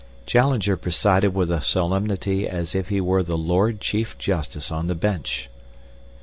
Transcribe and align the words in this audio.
Challenger 0.25 0.77
presided 0.77 1.35
with 1.35 1.51
a 1.51 1.61
solemnity 1.61 2.47
as 2.49 2.73
if 2.73 2.89
he 2.89 2.99
were 2.99 3.21
the 3.21 3.37
Lord 3.37 3.79
Chief 3.79 4.17
Justice 4.17 4.71
on 4.71 4.87
the 4.87 4.95
Bench. 4.95 5.47